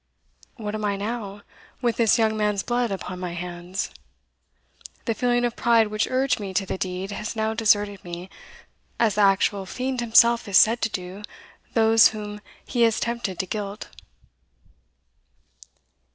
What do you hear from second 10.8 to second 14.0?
to do those whom he has tempted to guilt."